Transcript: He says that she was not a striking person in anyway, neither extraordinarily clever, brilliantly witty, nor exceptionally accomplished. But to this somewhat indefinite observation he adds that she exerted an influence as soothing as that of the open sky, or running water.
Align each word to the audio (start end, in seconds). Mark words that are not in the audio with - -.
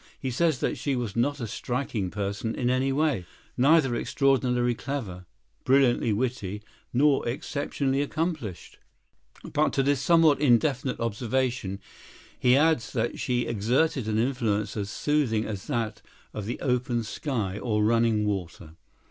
He 0.19 0.31
says 0.31 0.61
that 0.61 0.79
she 0.79 0.95
was 0.95 1.15
not 1.15 1.39
a 1.39 1.45
striking 1.45 2.09
person 2.09 2.55
in 2.55 2.71
anyway, 2.71 3.23
neither 3.55 3.93
extraordinarily 3.95 4.73
clever, 4.73 5.27
brilliantly 5.63 6.11
witty, 6.11 6.63
nor 6.91 7.27
exceptionally 7.27 8.01
accomplished. 8.01 8.79
But 9.53 9.73
to 9.73 9.83
this 9.83 10.01
somewhat 10.01 10.41
indefinite 10.41 10.99
observation 10.99 11.79
he 12.39 12.57
adds 12.57 12.91
that 12.93 13.19
she 13.19 13.45
exerted 13.45 14.07
an 14.07 14.17
influence 14.17 14.75
as 14.75 14.89
soothing 14.89 15.45
as 15.45 15.67
that 15.67 16.01
of 16.33 16.47
the 16.47 16.59
open 16.61 17.03
sky, 17.03 17.59
or 17.59 17.83
running 17.83 18.25
water. 18.25 18.73